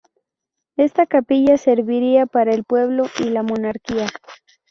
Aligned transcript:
Esta 0.77 1.05
capilla 1.05 1.59
serviría 1.59 2.25
para 2.25 2.55
el 2.55 2.63
pueblo 2.63 3.05
y 3.19 3.25
la 3.25 3.43
Monarquía. 3.43 4.07